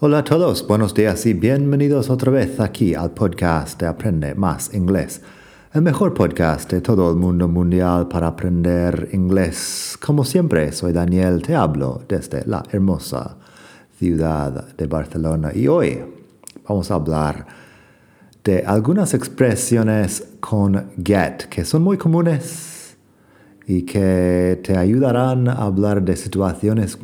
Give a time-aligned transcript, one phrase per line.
[0.00, 4.72] Hola a todos, buenos días y bienvenidos otra vez aquí al podcast de Aprende Más
[4.72, 5.20] Inglés,
[5.72, 9.98] el mejor podcast de todo el mundo mundial para aprender inglés.
[10.00, 13.38] Como siempre, soy Daniel, te hablo desde la hermosa
[13.98, 15.98] ciudad de Barcelona y hoy
[16.68, 17.44] vamos a hablar
[18.44, 22.96] de algunas expresiones con get que son muy comunes
[23.66, 26.98] y que te ayudarán a hablar de situaciones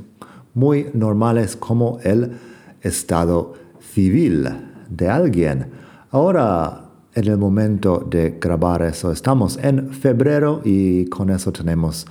[0.54, 2.53] muy normales como el
[2.84, 4.48] estado civil
[4.88, 5.66] de alguien.
[6.10, 12.06] Ahora, en el momento de grabar eso, estamos en febrero y con eso tenemos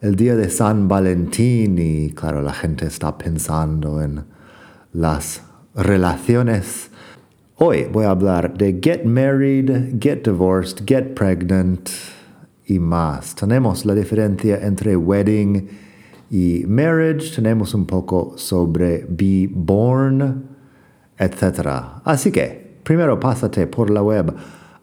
[0.00, 4.24] el día de San Valentín y claro, la gente está pensando en
[4.92, 5.42] las
[5.74, 6.90] relaciones.
[7.56, 11.88] Hoy voy a hablar de get married, get divorced, get pregnant
[12.66, 13.34] y más.
[13.34, 15.93] Tenemos la diferencia entre wedding y
[16.66, 20.44] marriage, tenemos un poco sobre be born,
[21.18, 22.00] etc.
[22.04, 24.34] Así que, primero pásate por la web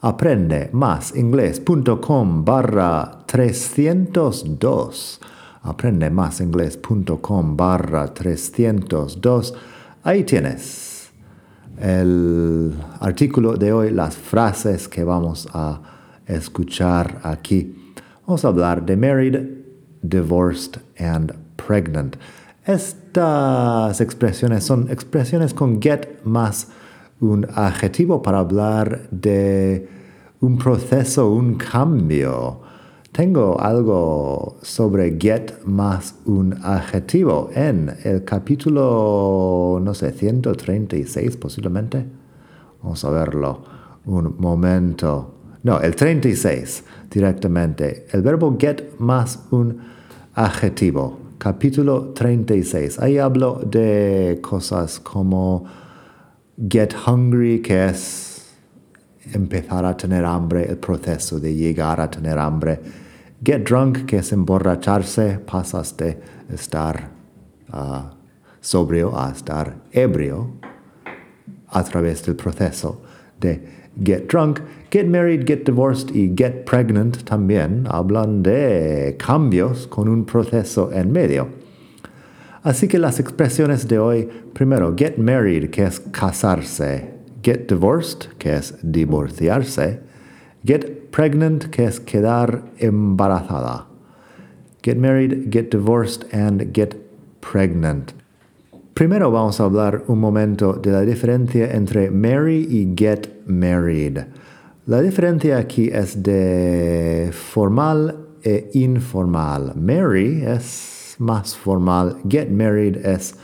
[0.01, 5.21] aprende más inglés.com barra 302.
[5.63, 9.53] Aprende más inglés.com barra 302.
[10.03, 11.11] Ahí tienes
[11.79, 15.81] el artículo de hoy, las frases que vamos a
[16.25, 17.93] escuchar aquí.
[18.25, 19.37] Vamos a hablar de married,
[20.01, 21.40] divorced and
[22.65, 26.67] Estas expresiones son expresiones con get más
[27.19, 29.87] un adjetivo para hablar de
[30.41, 32.61] un proceso, un cambio.
[33.11, 42.05] Tengo algo sobre get más un adjetivo en el capítulo, no sé, 136 posiblemente.
[42.81, 43.63] Vamos a verlo
[44.05, 45.35] un momento.
[45.63, 48.07] No, el 36 directamente.
[48.11, 49.77] El verbo get más un
[50.33, 51.20] adjetivo.
[51.43, 52.99] Capítulo 36.
[52.99, 55.65] Ahí hablo de cosas como
[56.69, 58.53] get hungry, que es
[59.33, 62.79] empezar a tener hambre, el proceso de llegar a tener hambre.
[63.43, 66.21] Get drunk, que es emborracharse, pasas de
[66.53, 67.09] estar
[67.73, 68.15] uh,
[68.59, 70.59] sobrio a estar ebrio
[71.69, 73.01] a través del proceso
[73.39, 74.59] de get drunk.
[74.91, 81.13] Get married, get divorced y get pregnant también hablan de cambios con un proceso en
[81.13, 81.47] medio.
[82.61, 87.09] Así que las expresiones de hoy, primero, get married, que es casarse,
[87.41, 90.01] get divorced, que es divorciarse,
[90.65, 93.85] get pregnant, que es quedar embarazada.
[94.83, 96.97] Get married, get divorced, and get
[97.39, 98.11] pregnant.
[98.93, 104.25] Primero vamos a hablar un momento de la diferencia entre marry y get married.
[104.87, 109.73] La diferencia aquí es de formal e informal.
[109.75, 113.35] Marry es más formal, get married es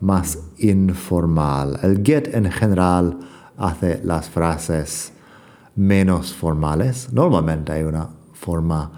[0.00, 1.78] más informal.
[1.82, 3.18] El get en general
[3.58, 5.12] hace las frases
[5.76, 7.12] menos formales.
[7.12, 8.90] Normalmente hay una forma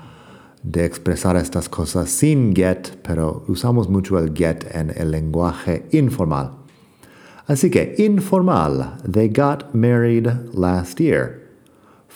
[0.63, 6.53] de expresar estas cosas sin get, pero usamos mucho el get en el lenguaje informal.
[7.49, 11.46] Así que informal, they got married last year.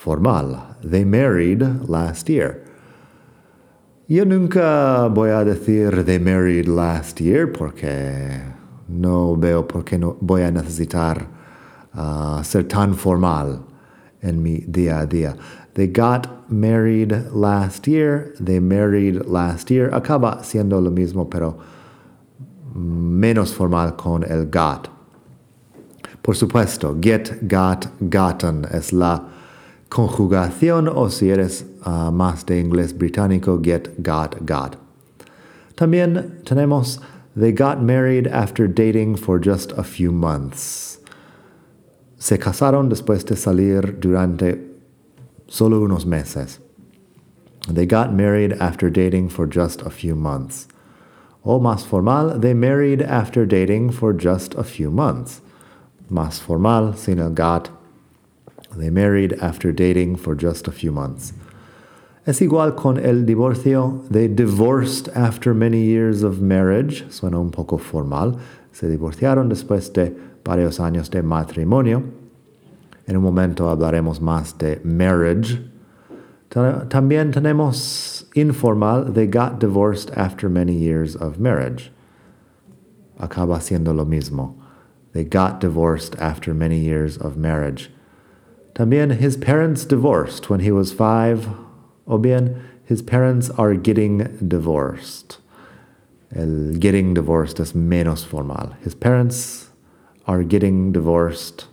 [0.00, 2.64] Formal, they married last year.
[4.08, 8.40] Yo nunca voy a decir they married last year porque
[8.88, 11.26] no veo por qué no voy a necesitar
[11.94, 13.62] uh, ser tan formal
[14.22, 15.36] en mi día a día.
[15.74, 18.34] They got married last year.
[18.40, 19.90] They married last year.
[19.90, 21.58] Acaba siendo lo mismo, pero
[22.74, 24.88] menos formal con el got.
[26.22, 29.39] Por supuesto, get, got, gotten es la
[29.90, 34.76] conjugación o si eres uh, más de inglés británico, get, got, got.
[35.76, 37.00] También tenemos
[37.36, 40.98] they got married after dating for just a few months.
[42.18, 44.58] Se casaron después de salir durante
[45.48, 46.60] solo unos meses.
[47.68, 50.68] They got married after dating for just a few months.
[51.44, 55.40] O más formal, they married after dating for just a few months.
[56.10, 57.70] Más formal, sin el got,
[58.76, 61.32] they married after dating for just a few months.
[62.26, 64.06] Es igual con el divorcio.
[64.10, 67.04] They divorced after many years of marriage.
[67.08, 68.38] Suena un poco formal.
[68.72, 70.14] Se divorciaron después de
[70.44, 72.04] varios años de matrimonio.
[73.06, 75.58] En un momento hablaremos más de marriage.
[76.50, 81.90] También tenemos informal, they got divorced after many years of marriage.
[83.18, 84.54] Acaba siendo lo mismo.
[85.12, 87.90] They got divorced after many years of marriage.
[88.80, 91.46] También his parents divorced when he was five.
[92.06, 95.36] O bien, his parents are getting divorced.
[96.34, 98.74] El getting divorced es menos formal.
[98.82, 99.68] His parents
[100.26, 101.66] are getting divorced.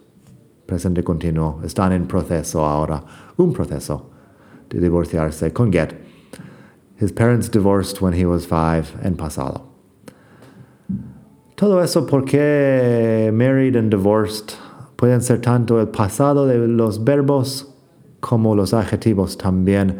[0.68, 1.62] Presente continuo.
[1.64, 3.02] Están en proceso ahora.
[3.38, 4.10] Un proceso
[4.68, 5.94] de divorciarse con get.
[6.98, 9.62] His parents divorced when he was five en pasado.
[11.56, 14.58] Todo eso porque married and divorced
[14.98, 17.74] pueden ser tanto el pasado de los verbos
[18.20, 20.00] como los adjetivos también.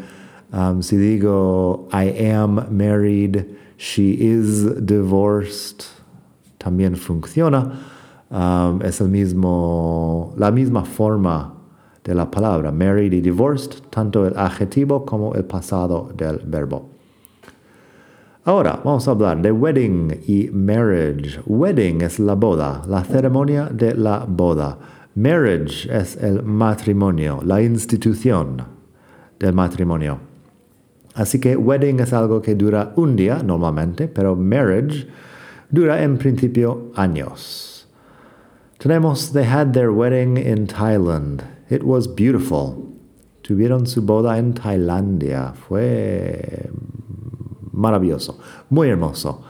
[0.52, 3.44] Um, si digo I am married,
[3.78, 5.84] she is divorced,
[6.58, 7.72] también funciona.
[8.30, 11.54] Um, es el mismo, la misma forma
[12.04, 16.97] de la palabra, married y divorced, tanto el adjetivo como el pasado del verbo.
[18.48, 21.38] Ahora vamos a hablar de wedding y marriage.
[21.44, 24.78] Wedding es la boda, la ceremonia de la boda.
[25.16, 28.64] Marriage es el matrimonio, la institución
[29.38, 30.20] del matrimonio.
[31.14, 35.06] Así que wedding es algo que dura un día normalmente, pero marriage
[35.68, 37.86] dura en principio años.
[38.78, 41.42] Tenemos They had their wedding in Thailand.
[41.68, 42.96] It was beautiful.
[43.42, 45.52] Tuvieron su boda en Tailandia.
[45.52, 46.70] Fue
[47.78, 49.44] maravilloso, muy hermoso.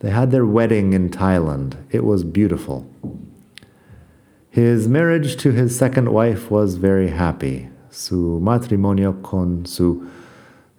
[0.00, 1.76] They had their wedding in Thailand.
[1.90, 2.86] It was beautiful.
[4.50, 7.68] His marriage to his second wife was very happy.
[7.90, 10.08] Su matrimonio con su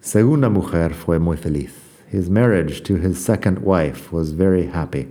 [0.00, 1.72] segunda mujer fue muy feliz.
[2.08, 5.08] His marriage to his second wife was very happy.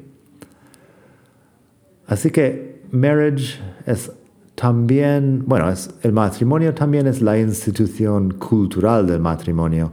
[2.10, 4.10] Así que marriage es
[4.56, 9.92] también, bueno, es, el matrimonio también es la institución cultural del matrimonio.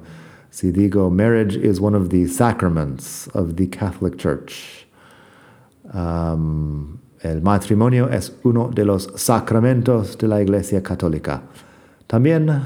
[0.52, 4.86] Si digo, marriage is one of the sacraments of the Catholic Church.
[5.94, 11.40] Um, el matrimonio es uno de los sacramentos de la Iglesia Católica.
[12.06, 12.62] También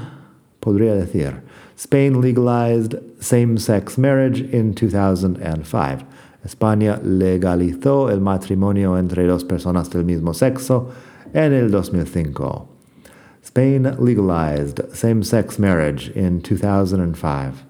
[0.61, 1.41] podría decir,
[1.77, 6.05] Spain legalized same-sex marriage in 2005.
[6.43, 10.91] España legalizó el matrimonio entre dos personas del mismo sexo
[11.33, 12.67] en el 2005.
[13.43, 17.66] Spain legalized same-sex marriage in 2005.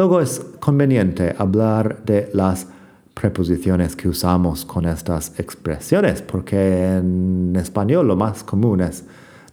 [0.00, 2.66] Luego es conveniente hablar de las
[3.12, 9.04] preposiciones que usamos con estas expresiones, porque en español lo más común es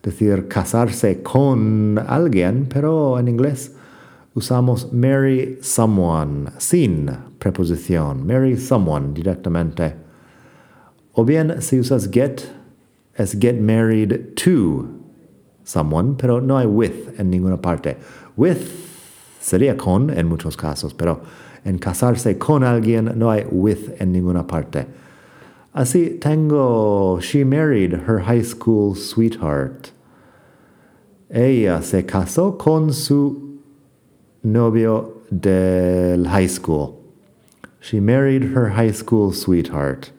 [0.02, 3.74] decir casarse con alguien, pero en inglés
[4.36, 9.96] usamos marry someone sin preposición, marry someone directamente.
[11.12, 12.44] O bien si usas get,
[13.16, 14.88] es get married to
[15.66, 17.98] someone, pero no hay with en ninguna parte.
[18.38, 18.87] With
[19.48, 21.22] Sería con en muchos casos, pero
[21.64, 24.88] en casarse con alguien no hay with en ninguna parte.
[25.74, 29.92] Así tengo, she married her high school sweetheart.
[31.30, 33.62] Ella se casó con su
[34.44, 36.98] novio del high school.
[37.80, 40.12] She married her high school sweetheart.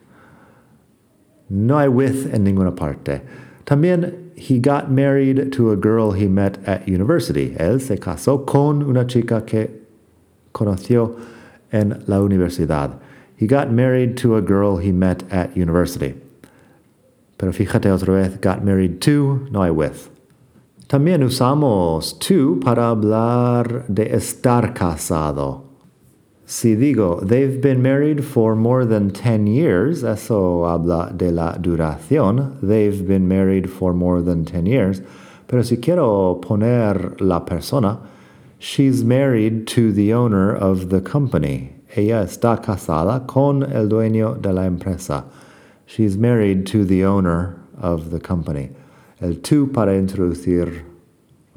[1.51, 3.21] No hay with en ninguna parte.
[3.63, 7.51] También he got married to a girl he met at university.
[7.59, 9.69] Él se casó con una chica que
[10.53, 11.19] conoció
[11.71, 12.97] en la universidad.
[13.35, 16.15] He got married to a girl he met at university.
[17.37, 20.09] Pero fíjate otra vez, got married to, no hay with.
[20.87, 25.68] También usamos to para hablar de estar casado.
[26.49, 32.59] Si digo, they've been married for more than 10 years, eso habla de la duración.
[32.59, 35.03] They've been married for more than 10 years.
[35.47, 37.99] Pero si quiero poner la persona,
[38.57, 41.75] she's married to the owner of the company.
[41.95, 45.25] Ella está casada con el dueño de la empresa.
[45.85, 48.71] She's married to the owner of the company.
[49.21, 50.81] El to para introducir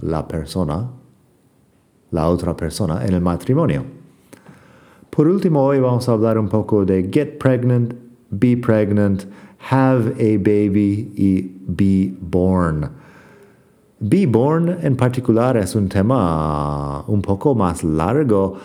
[0.03, 0.91] la persona,
[2.11, 4.02] la otra persona en el matrimonio.
[5.15, 7.93] Por último, hoy vamos a hablar un poco de get pregnant,
[8.31, 9.27] be pregnant,
[9.71, 12.91] have a baby y be born.
[14.01, 18.57] Be born en particular es un tema un poco más largo.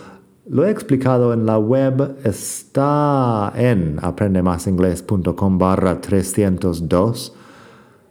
[0.47, 7.35] Lo he explicado en la web, está en aprendemasingles.com barra 302.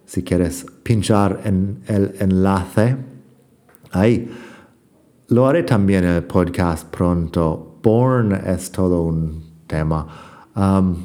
[0.05, 2.99] Si quieres pinchar en el enlace,
[3.93, 4.31] ahí.
[5.29, 10.09] Lo haré también en el podcast pronto born es todo un tema.
[10.57, 10.97] Um,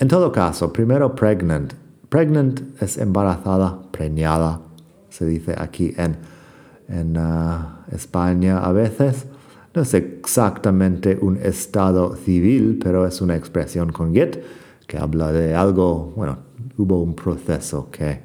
[0.00, 1.74] en todo caso, primero pregnant.
[2.08, 4.60] Pregnant es embarazada, preñada,
[5.08, 6.16] se dice aquí en,
[6.88, 9.26] en uh, España a veces.
[9.74, 14.42] No es exactamente un estado civil, pero es una expresión con get
[14.88, 16.38] que habla de algo, bueno,
[16.78, 18.22] hubo un proceso que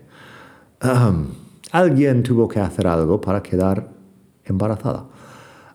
[0.84, 1.28] um,
[1.72, 3.88] alguien tuvo que hacer algo para quedar
[4.46, 5.06] embarazada.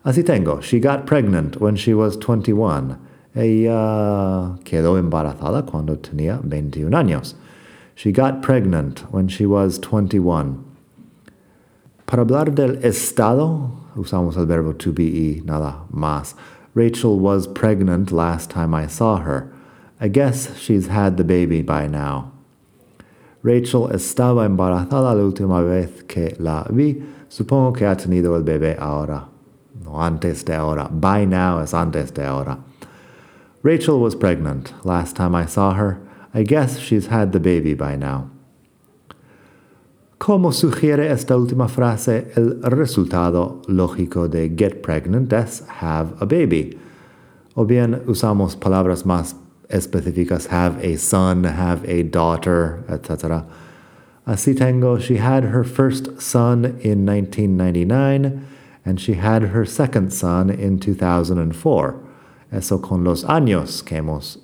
[0.05, 0.59] Así tengo.
[0.59, 2.99] She got pregnant when she was 21.
[3.35, 7.35] Ella quedó embarazada cuando tenía 21 años.
[7.95, 10.65] She got pregnant when she was 21.
[12.05, 16.35] Para hablar del estado, usamos el verbo to be y nada más.
[16.75, 19.51] Rachel was pregnant last time I saw her.
[20.01, 22.31] I guess she's had the baby by now.
[23.41, 27.01] Rachel estaba embarazada la última vez que la vi.
[27.29, 29.32] Supongo que ha tenido el bebé ahora.
[29.95, 30.89] Antes de ahora.
[30.89, 32.59] By now es antes de ahora.
[33.61, 35.99] Rachel was pregnant last time I saw her.
[36.33, 38.29] I guess she's had the baby by now.
[40.19, 46.77] Como sugiere esta última frase, el resultado lógico de get pregnant es have a baby.
[47.55, 49.35] O bien usamos palabras más
[49.69, 53.43] específicas, have a son, have a daughter, etc.
[54.25, 58.47] Así tengo, she had her first son in 1999
[58.85, 61.99] and she had her second son in 2004.
[62.51, 64.37] Eso con los años que hemos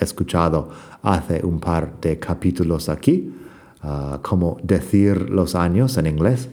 [0.00, 0.72] escuchado
[1.02, 3.32] hace un par de capítulos aquí,
[3.82, 6.48] uh, como decir los años en inglés.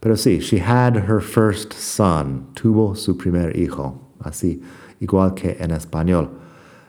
[0.00, 4.62] Pero sí, she had her first son, tuvo su primer hijo, así,
[5.00, 6.28] igual que en español.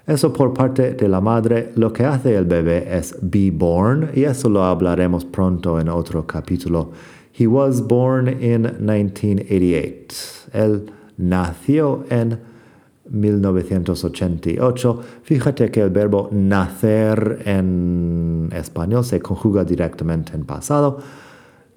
[0.06, 4.24] Eso por parte de la madre, lo que hace el bebé es be born, y
[4.24, 6.92] eso lo hablaremos pronto en otro capítulo.
[7.38, 10.50] He was born in 1988.
[10.54, 12.40] Él nació en
[13.10, 15.04] 1988.
[15.22, 20.98] Fíjate que el verbo nacer en español se conjuga directamente en pasado.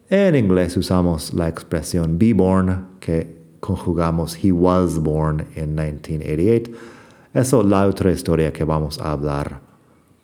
[0.09, 3.27] En inglés usamos la expresión be born, que
[3.61, 6.71] conjugamos he was born in 1988.
[7.35, 9.61] Eso es la otra historia que vamos a hablar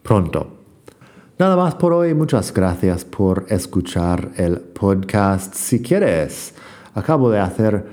[0.02, 0.65] pronto.
[1.38, 2.14] Nada más por hoy.
[2.14, 5.54] Muchas gracias por escuchar el podcast.
[5.54, 6.54] Si quieres,
[6.94, 7.84] acabo de hacer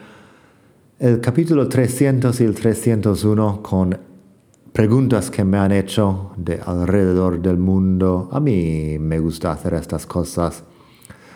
[0.97, 3.99] el capítulo 300 y el 301 con
[4.71, 8.29] preguntas que me han hecho de alrededor del mundo.
[8.31, 10.63] A mí me gusta hacer estas cosas.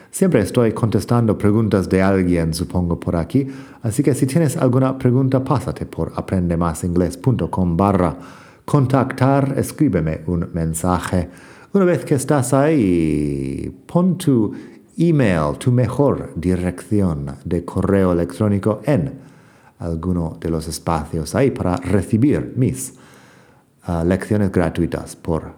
[0.09, 3.45] Siempre estoy contestando preguntas de alguien, supongo, por aquí.
[3.81, 8.17] Así que si tienes alguna pregunta, pásate por aprendemasingles.com barra
[8.63, 11.29] contactar, escríbeme un mensaje.
[11.77, 14.51] Una vez que estás ahí, pon tu
[14.97, 19.13] email, tu mejor dirección de correo electrónico en
[19.77, 22.95] alguno de los espacios ahí para recibir mis
[23.83, 25.53] ah, lecciones gratuitas por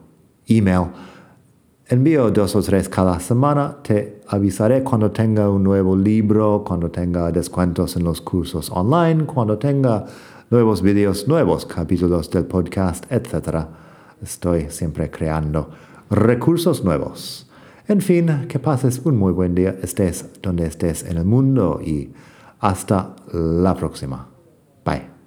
[0.46, 0.88] email.
[1.88, 3.78] Envío dos o tres cada semana.
[3.82, 9.58] Te avisaré cuando tenga un nuevo libro, cuando tenga descuentos en los cursos online, cuando
[9.58, 10.06] tenga
[10.50, 13.68] nuevos videos, nuevos capítulos del podcast, etc.
[14.22, 17.50] Estoy siempre creando recursos nuevos.
[17.88, 22.14] En fin, que pases un muy buen día, estés donde estés en el mundo y
[22.60, 24.30] hasta la próxima.
[24.86, 25.19] Bye.